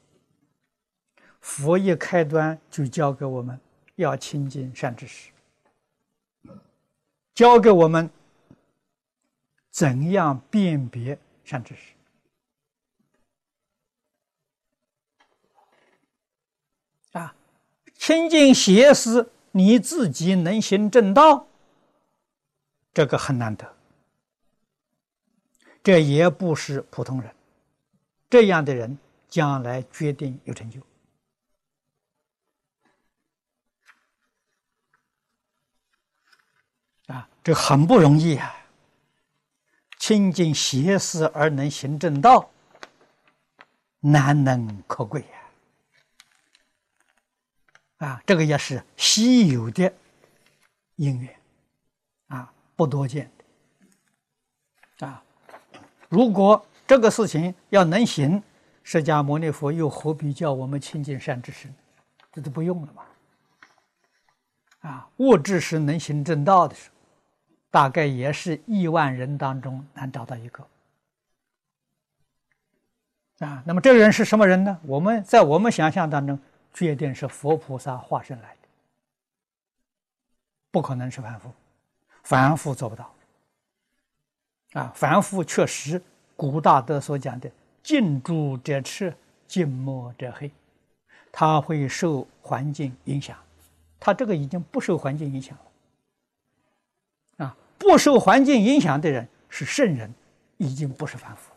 [1.40, 3.61] 佛一开端就教给我们
[3.96, 5.30] 要亲近善知识，
[7.34, 8.09] 教给我们
[9.70, 11.93] 怎样辨别善知识
[17.12, 17.36] 啊，
[17.99, 19.30] 亲近邪思。
[19.53, 21.46] 你自己能行正道，
[22.92, 23.76] 这个很难得。
[25.82, 27.34] 这也不是普通人，
[28.28, 30.80] 这样的人将来决定有成就
[37.07, 37.28] 啊！
[37.42, 38.55] 这很不容易啊！
[39.99, 42.51] 清净邪思而能行正道，
[44.01, 45.28] 难能可贵呀！
[45.28, 45.38] 啊，
[47.99, 49.92] 啊这个也是稀有的
[50.96, 51.36] 因缘，
[52.28, 53.30] 啊，不多见
[54.99, 55.22] 的，啊，
[56.09, 58.40] 如果这个事情要能行，
[58.84, 61.74] 释迦牟尼佛又何必叫我们亲近善知识呢？
[62.32, 63.03] 这都不用了嘛。
[64.88, 66.94] 啊，物质是能行正道的时候，
[67.70, 70.64] 大概也是亿万人当中难找到一个。
[73.40, 74.78] 啊，那么这个人是什么人呢？
[74.84, 76.38] 我们在我们想象当中。
[76.85, 78.68] 决定是佛菩萨化身来的，
[80.70, 81.53] 不可能是凡夫，
[82.22, 83.14] 凡夫做不到。
[84.72, 86.01] 啊，凡夫确实，
[86.37, 87.51] 古大德所讲的
[87.83, 89.14] “近朱者赤，
[89.47, 90.51] 近墨者黑”，
[91.33, 93.37] 他会受环境影响，
[93.99, 97.47] 他这个已经不受环境影响了。
[97.47, 100.12] 啊，不受环境影响的人是圣人，
[100.59, 101.53] 已经不是凡夫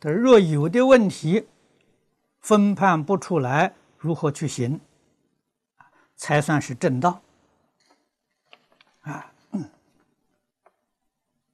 [0.00, 1.46] 若有的问题
[2.40, 4.80] 分判不出来，如何去行，
[6.16, 7.22] 才算是正道？
[9.00, 9.32] 啊，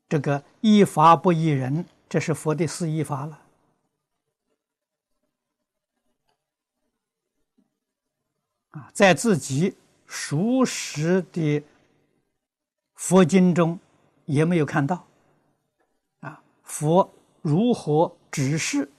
[0.09, 3.43] 这个依法不依人，这是佛的四依法了。
[8.72, 9.76] 啊，在自己
[10.07, 11.62] 熟识的
[12.95, 13.78] 佛经中
[14.26, 15.07] 也没有看到。
[16.20, 18.91] 啊，佛如何只是？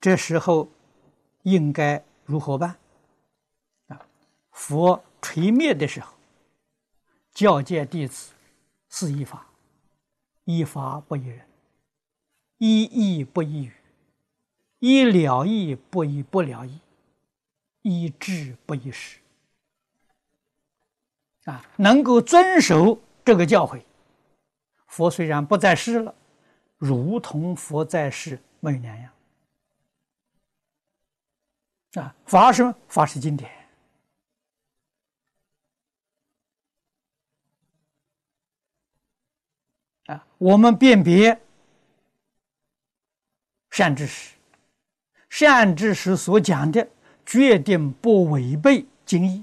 [0.00, 0.68] 这时候
[1.42, 2.76] 应该如何办？
[3.88, 4.06] 啊，
[4.52, 6.14] 佛垂灭的时候。
[7.32, 8.32] 教诫弟子
[8.88, 9.46] 是依法，
[10.44, 11.46] 依法不依人，
[12.56, 13.72] 依义不依语，
[14.78, 16.80] 依了义不依不了义，
[17.82, 19.18] 依智不依识。
[21.44, 23.82] 啊，能够遵守这个教诲，
[24.86, 26.14] 佛虽然不在世了，
[26.76, 29.12] 如同佛在世没有两样。
[31.94, 32.74] 啊，法什么？
[32.88, 33.50] 法是经典。
[40.04, 41.40] 啊，我们辨别
[43.70, 44.34] 善知识，
[45.30, 46.86] 善知识所讲的
[47.24, 49.42] 决定不违背经义。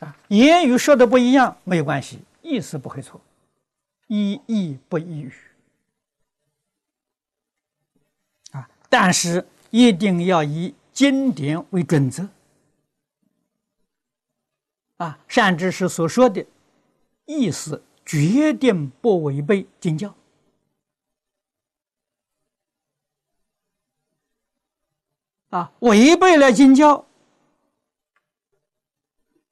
[0.00, 3.20] 啊，言语说的不一样没有关系，意思不会错，
[4.08, 5.32] 一义不一语。
[8.50, 12.28] 啊，但是一定要以经典为准则。
[14.96, 16.44] 啊，善知识所说的
[17.24, 17.82] 意思。
[18.08, 20.16] 决定不违背经教
[25.50, 25.70] 啊！
[25.80, 27.06] 违背了经教，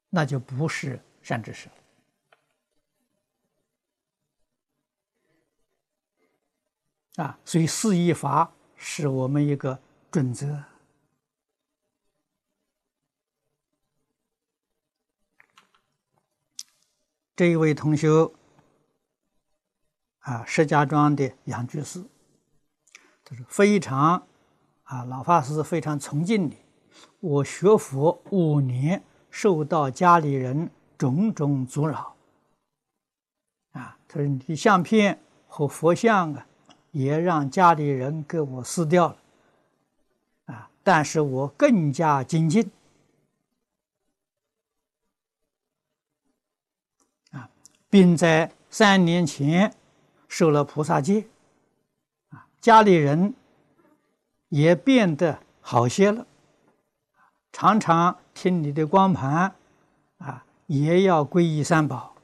[0.09, 1.69] 那就不是善知识
[7.17, 7.39] 啊！
[7.45, 9.79] 所以四依法是我们一个
[10.11, 10.65] 准则。
[17.35, 18.09] 这一位同学。
[20.21, 22.05] 啊，石家庄的杨居士，
[23.25, 24.27] 他说非常
[24.83, 26.57] 啊，老法师非常崇敬你。
[27.21, 32.17] 我学佛五年，受到家里人种种阻扰。
[33.71, 36.45] 啊，他说你的相片和佛像啊，
[36.97, 39.17] 也让家里人给我撕掉了。
[40.47, 42.71] 啊，但是我更加精进。
[47.33, 47.51] 啊，
[47.91, 49.75] 并在三年前。
[50.29, 51.25] 受了菩萨戒，
[52.31, 53.33] 啊，家里人
[54.49, 56.27] 也变得好些了，
[57.53, 59.55] 常常听你的光盘，
[60.19, 62.17] 啊，也要皈依三宝。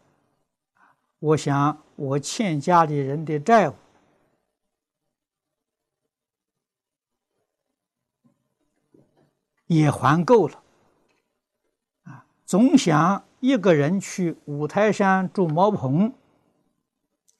[1.21, 3.75] 我想我欠家里人的债务
[9.75, 10.63] 也还够了，
[12.05, 16.13] 啊，总想一个人去五台山住茅棚。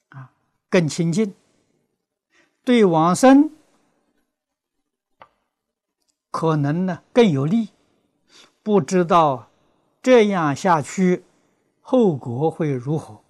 [0.09, 0.31] 啊
[0.69, 1.35] 更亲近，
[2.63, 3.51] 对往生
[6.31, 7.69] 可能呢更有利。
[8.63, 9.49] 不知道
[10.01, 11.23] 这样下去
[11.81, 13.21] 后果会如何？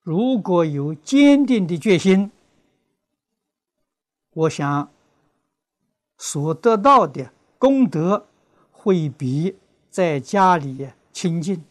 [0.00, 2.30] 如果有坚定的决心，
[4.30, 4.90] 我想
[6.16, 7.32] 所得到的
[7.64, 8.26] 功德
[8.70, 9.56] 会比
[9.88, 11.64] 在家里清净、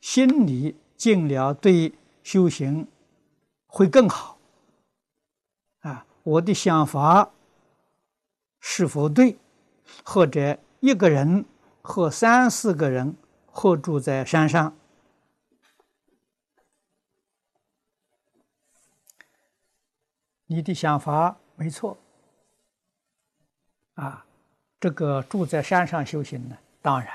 [0.00, 2.88] 心里尽了对修行。
[3.66, 4.38] 会更好，
[5.80, 6.06] 啊！
[6.22, 7.34] 我的想法
[8.60, 9.36] 是否对？
[10.02, 11.44] 或者一个人
[11.82, 13.14] 和三四个人
[13.44, 14.74] 合住在山上，
[20.46, 21.98] 你的想法没错，
[23.96, 24.24] 啊！
[24.78, 27.08] 这个住在山上修行呢，当然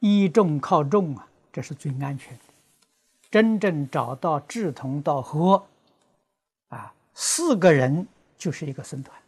[0.00, 2.44] 依众靠众啊，这是最安全的。
[3.28, 5.66] 真正找到志同道合，
[6.68, 8.06] 啊，四个人
[8.38, 9.20] 就是一个僧团，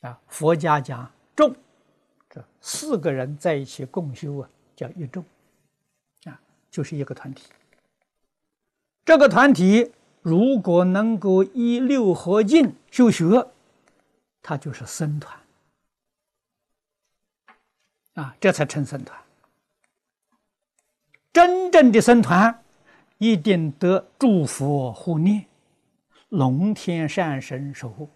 [0.00, 1.54] 啊，佛家讲众，
[2.28, 5.24] 这四个人在一起共修啊，叫一众，
[6.24, 6.38] 啊，
[6.70, 7.44] 就是一个团体。
[9.04, 9.92] 这个团体
[10.26, 13.48] 如果能够依六合敬修学，
[14.42, 15.40] 它就是僧团，
[18.14, 19.16] 啊，这才成僧团。
[21.32, 22.60] 真正的僧团，
[23.18, 25.46] 一定得诸佛护念，
[26.30, 28.10] 龙天善神守护。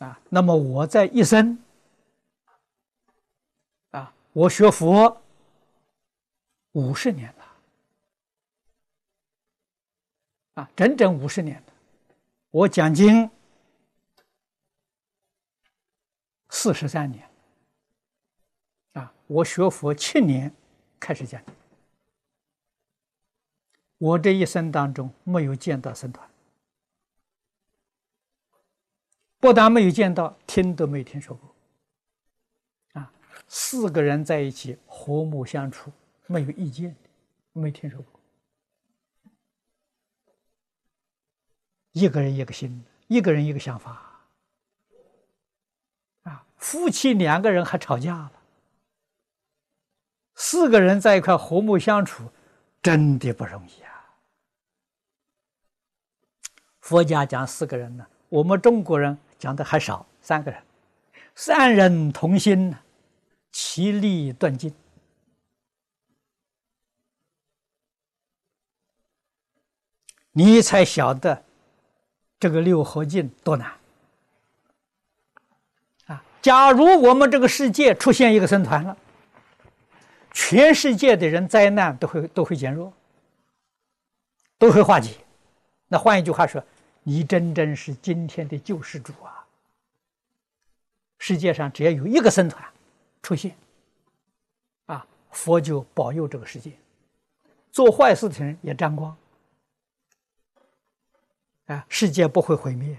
[0.00, 1.58] 啊，那么我在一生，
[3.92, 5.22] 啊，我学佛
[6.72, 7.34] 五十年，
[10.54, 11.62] 啊，整整五十年，
[12.50, 13.30] 我讲经
[16.48, 17.28] 四十三年，
[18.94, 20.52] 啊，我学佛七年
[20.98, 21.40] 开始讲，
[23.98, 26.28] 我这一生当中没有见到僧团。
[29.38, 31.54] 不但没有见到，听都没听说过。
[33.00, 33.10] 啊，
[33.48, 35.90] 四个人在一起和睦相处，
[36.26, 36.94] 没有意见，
[37.54, 38.19] 没听说过。
[41.92, 44.20] 一个人一个心，一个人一个想法。
[46.22, 48.32] 啊，夫妻两个人还吵架了，
[50.34, 52.30] 四个人在一块和睦相处，
[52.82, 54.04] 真的不容易啊。
[56.80, 59.18] 佛家讲四个人呢，我们中国人。
[59.40, 60.62] 讲的还少，三个人，
[61.34, 62.76] 三人同心，
[63.50, 64.70] 其利断金。
[70.32, 71.42] 你才晓得
[72.40, 73.70] 这个六合敬多难
[76.06, 76.24] 啊！
[76.42, 78.96] 假如我们这个世界出现一个僧团了，
[80.32, 82.92] 全世界的人灾难都会都会减弱，
[84.58, 85.10] 都会化解。
[85.86, 86.60] 那换一句话说。
[87.02, 89.42] 你真正是今天的救世主啊！
[91.16, 92.62] 世界上只要有一个僧团
[93.22, 93.56] 出现，
[94.84, 96.72] 啊，佛就保佑这个世界，
[97.72, 99.16] 做坏事的人也沾光，
[101.70, 102.98] 啊，世界不会毁灭。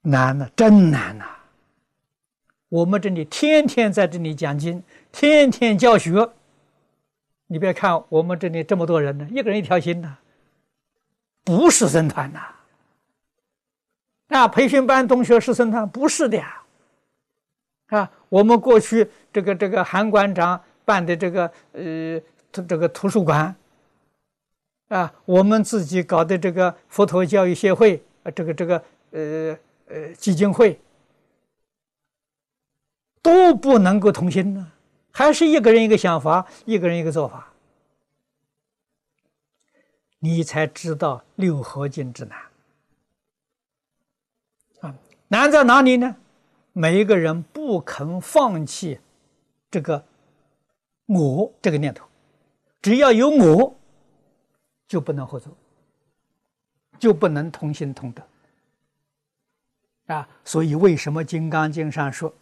[0.00, 1.26] 难呐，真难呐！
[2.70, 6.30] 我们这里天天在这里讲经，天天教学。
[7.48, 10.16] 你别看我们这里这么多人呢，一个人一条心呐，
[11.44, 12.40] 不是僧团呐。
[14.28, 16.62] 啊，培训班同学是僧团，不是的呀。
[17.88, 22.18] 啊，我们过去这个这个韩馆长办的这个呃
[22.50, 23.54] 这个图书馆，
[24.88, 29.58] 啊，我们自己搞的这个佛陀教育协会啊，这个这个呃
[29.88, 30.80] 呃基金会，
[33.20, 34.72] 都不能够同心呢。
[35.10, 37.52] 还是一个人一个想法，一个人一个做法，
[40.18, 42.38] 你才知道六合敬之难
[44.82, 44.94] 啊！
[45.28, 46.16] 难在哪里呢？
[46.74, 49.00] 每一个人不肯放弃
[49.70, 50.04] 这个
[51.06, 52.06] 我这个念头，
[52.82, 53.75] 只要有我，
[54.88, 55.52] 就不能合作，
[56.98, 58.22] 就不能同心同德
[60.14, 60.28] 啊！
[60.44, 62.32] 所以，为什么《金刚经》上说？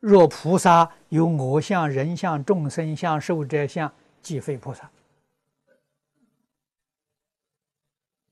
[0.00, 4.90] 若菩萨有我相、人相、众生相、寿者相，即非菩萨。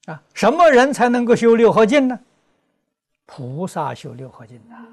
[0.07, 2.19] 啊，什么人才能够修六合敬呢？
[3.27, 4.89] 菩萨修六合敬啊！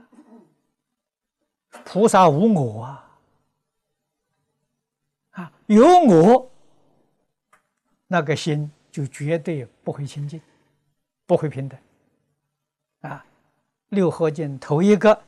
[1.84, 3.18] 菩萨无我啊！
[5.32, 6.52] 啊，有我，
[8.08, 10.42] 那个心就绝对不会清净，
[11.26, 11.80] 不会平等。
[13.02, 13.26] 啊，
[13.90, 15.24] 六合敬头一个。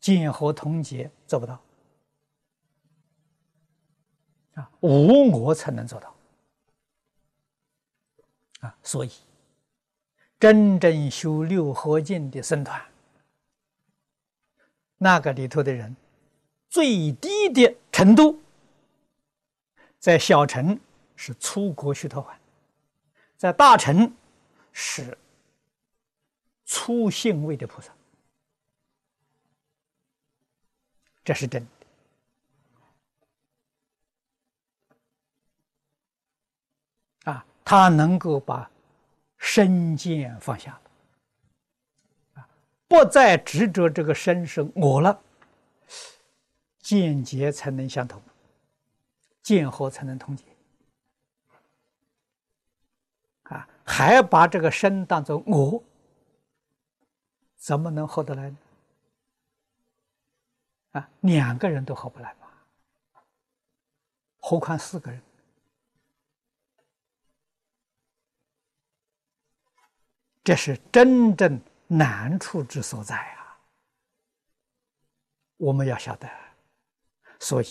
[0.00, 1.60] 见和同结做不到
[4.54, 6.14] 啊，无我才能做到
[8.60, 9.10] 啊，所以
[10.38, 12.80] 真正修六合敬的僧团，
[14.98, 15.96] 那个里头的人
[16.70, 18.40] 最低的程度，
[19.98, 20.78] 在小乘
[21.18, 22.36] 是出国须陀洹，
[23.36, 24.14] 在大乘
[24.72, 25.18] 是
[26.64, 27.92] 初信位的菩萨。
[31.24, 31.66] 这是真
[37.24, 37.44] 的啊！
[37.64, 38.70] 他能够把
[39.36, 40.80] 身见放下了
[42.40, 42.48] 啊，
[42.86, 45.20] 不再执着这个身是我了，
[46.78, 48.22] 见结才能相同，
[49.42, 50.44] 见合才能通结
[53.42, 53.68] 啊！
[53.88, 55.82] 还把这个身当做我，
[57.56, 58.56] 怎么能合得来呢？
[60.92, 62.46] 啊，两个人都合不来嘛，
[64.40, 65.22] 何况四个人？
[70.44, 73.58] 这是真正难处之所在啊！
[75.56, 76.28] 我们要晓得，
[77.40, 77.66] 所以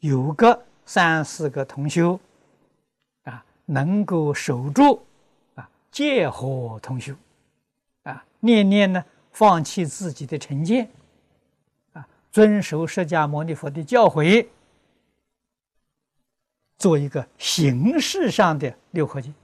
[0.00, 2.18] 有个三四个同修
[3.24, 5.04] 啊，能够守住，
[5.92, 7.14] 戒和同修
[8.02, 10.90] 啊，念念呢，放弃自己的成见，
[11.92, 14.48] 啊，遵守释迦牟尼佛的教诲，
[16.78, 19.34] 做一个形式上的六合敬，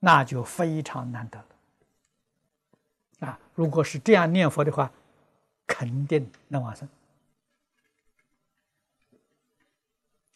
[0.00, 3.28] 那就非常难得了。
[3.28, 4.90] 啊，如果是这样念佛的话，
[5.66, 6.88] 肯定能往生。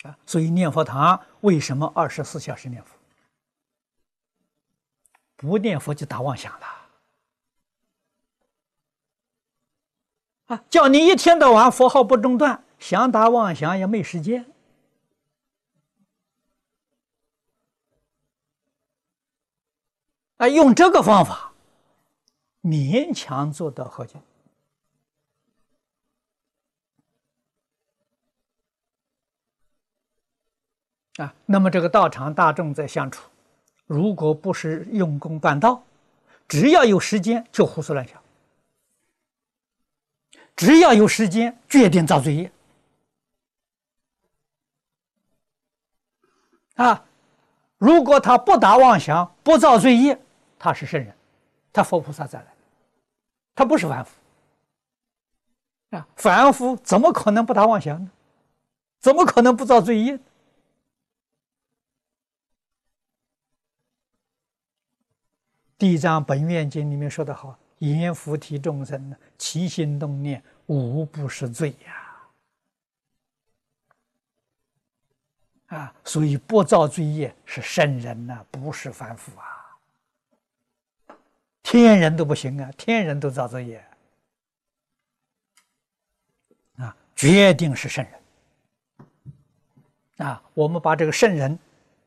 [0.04, 2.97] 啊，所以念佛堂为什么二十四小时念佛？
[5.38, 6.66] 不念佛就打妄想了。
[10.46, 14.52] 啊，叫你一天到晚佛号不中断，想打妄想也没时间。
[20.38, 21.52] 啊，用这个方法
[22.62, 24.20] 勉强做到和解。
[31.18, 33.28] 啊，那么这个道场大众在相处，
[33.88, 35.82] 如果不是用功办道，
[36.46, 38.22] 只要有时间就胡思乱想，
[40.54, 42.52] 只要有时间决定造罪业。
[46.76, 47.02] 啊，
[47.78, 50.20] 如果他不打妄想，不造罪业，
[50.58, 51.16] 他是圣人，
[51.72, 52.46] 他佛菩萨再来，
[53.54, 54.12] 他不是凡夫。
[55.96, 58.10] 啊，凡夫怎么可能不打妄想呢？
[59.00, 60.16] 怎么可能不造罪业？
[65.78, 72.04] 《地藏本愿经》里面说的好：“阎浮提众生呢，起心动念无不是罪呀！”
[75.68, 79.78] 啊，所以不造罪业是圣人呐，不是凡夫啊。
[81.62, 83.86] 天人都不行啊，天人都造罪业
[86.76, 88.14] 啊，决定是圣人
[90.26, 90.42] 啊。
[90.54, 91.56] 我们把这个圣人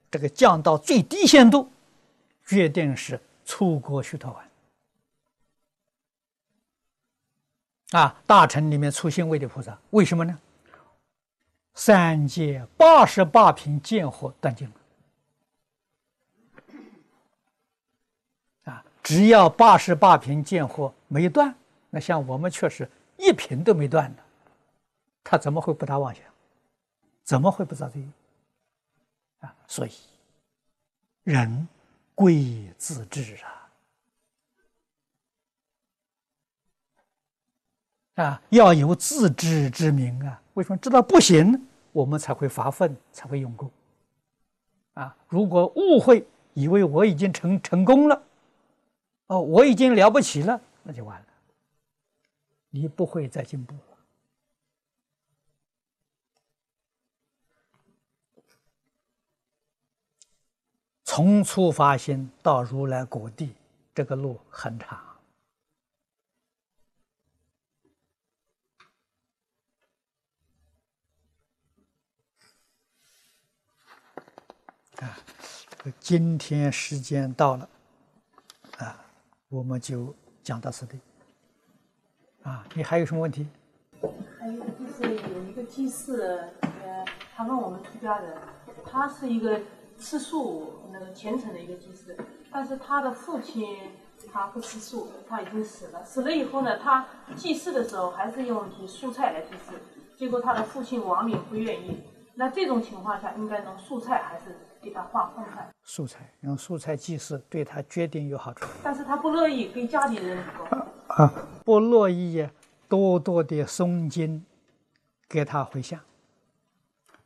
[0.10, 1.72] 这个降到最低限度，
[2.46, 3.18] 决定是。
[3.52, 4.34] 出国须陀
[7.92, 10.40] 洹啊，大臣里面出现位的菩萨，为什么呢？
[11.74, 14.72] 三界八十八品见火断尽
[18.64, 18.86] 了啊！
[19.04, 21.54] 只要八十八品见火没断，
[21.90, 24.24] 那像我们确实一品都没断的，
[25.26, 26.24] 他怎么会不打妄想？
[27.26, 28.08] 怎么会不造罪？
[29.42, 29.54] 啊！
[29.68, 29.92] 所以
[31.24, 31.68] 人。
[32.22, 33.36] 贵自知
[38.16, 38.24] 啊！
[38.24, 40.40] 啊，要有自知之明啊！
[40.54, 43.72] 为什么知道不行，我们才会发奋，才会用功
[44.94, 45.18] 啊！
[45.28, 48.24] 如果误会，以为我已经成成功了，
[49.26, 51.26] 哦，我已经了不起了，那就完了，
[52.70, 53.74] 你不会再进步。
[61.14, 63.54] 从初发心到如来果地，
[63.94, 64.98] 这个路很长
[75.00, 75.20] 啊！
[76.00, 77.70] 今天时间到了
[78.78, 79.04] 啊，
[79.50, 80.98] 我们就讲到此地
[82.44, 82.66] 啊。
[82.74, 83.46] 你还有什么问题？
[84.40, 87.06] 还有就是有一个祭祀，呃，
[87.36, 88.38] 他问我们出家人，
[88.86, 89.60] 他是一个。
[90.02, 92.18] 吃素那个虔诚的一个祭祀，
[92.52, 93.78] 但是他的父亲
[94.34, 96.04] 他不吃素，他已经死了。
[96.04, 99.74] 死了以后呢，他祭祀的时候还是用些蔬菜来祭祀，
[100.18, 102.04] 结果他的父亲王敏不愿意。
[102.34, 105.70] 那这种情况下，应该用素菜还是给他化荤菜？
[105.84, 108.66] 素菜用素菜祭祀对他决定有好处。
[108.84, 110.38] 但是他不乐意跟家里人
[111.08, 111.32] 啊，
[111.64, 112.50] 不乐意
[112.90, 114.44] 多多的诵经
[115.30, 116.00] 给他回向，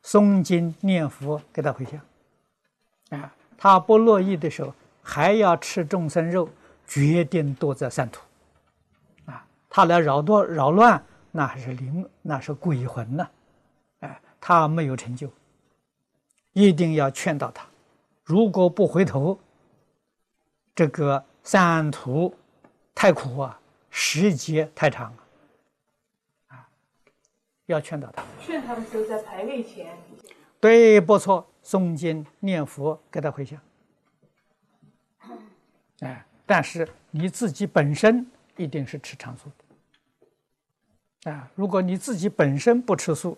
[0.02, 1.98] 诵经念佛给他回向。
[3.10, 6.48] 啊，他不乐意的时候，还要吃众生肉，
[6.86, 8.20] 决定躲在三途。
[9.26, 11.00] 啊，他来扰多扰乱，
[11.30, 13.28] 那还是灵，那是鬼魂呢。
[14.00, 15.30] 哎，他没有成就，
[16.52, 17.64] 一定要劝导他。
[18.24, 19.38] 如果不回头，
[20.74, 22.34] 这个三途
[22.94, 25.22] 太苦啊，时节太长了。
[26.48, 26.68] 啊，
[27.66, 28.24] 要劝导他。
[28.40, 29.96] 劝他的时候，在排位前。
[30.60, 31.46] 对，不错。
[31.64, 33.60] 诵经念佛，给他回向。
[35.98, 38.24] 哎，但是你自己本身
[38.56, 39.50] 一定是吃长素
[41.24, 41.32] 的。
[41.32, 43.36] 啊，如果你自己本身不吃素，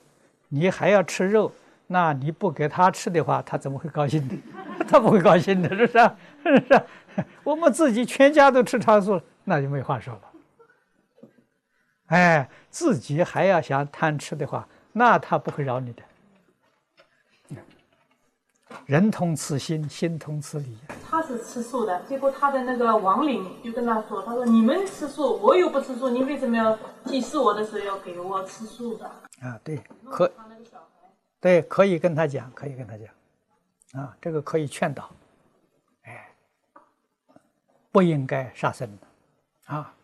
[0.48, 1.50] 你还要吃肉，
[1.86, 4.36] 那你不给他吃的话，他怎么会高兴的？
[4.86, 5.98] 他不会高兴的，是不是？
[6.44, 6.84] 是不是？
[7.42, 10.20] 我们自己全家都吃长素，那就没话说了。
[12.08, 16.02] 哎，自己还要想贪吃的话，那他不会饶你的。
[18.86, 20.76] 人同此心，心同此理。
[21.10, 29.06] 他是吃素的，结果他的那个亡灵就跟他说：“他说你们吃素，我又不吃素，你为什么要祭祀我的时候要给我吃素的？”
[29.40, 30.30] 啊，对，可
[31.40, 35.10] 对，可以跟他讲，可以跟他讲，啊，这个可以劝导，
[36.02, 36.30] 哎，
[37.90, 39.94] 不应该杀生的，啊。